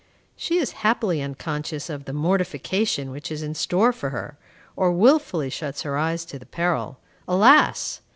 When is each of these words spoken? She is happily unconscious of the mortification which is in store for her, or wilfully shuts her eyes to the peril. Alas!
She 0.35 0.57
is 0.57 0.71
happily 0.81 1.21
unconscious 1.21 1.87
of 1.87 2.05
the 2.05 2.11
mortification 2.11 3.11
which 3.11 3.31
is 3.31 3.43
in 3.43 3.53
store 3.53 3.93
for 3.93 4.09
her, 4.09 4.35
or 4.75 4.91
wilfully 4.91 5.51
shuts 5.51 5.83
her 5.83 5.95
eyes 5.95 6.25
to 6.25 6.39
the 6.39 6.47
peril. 6.47 6.97
Alas! 7.27 8.01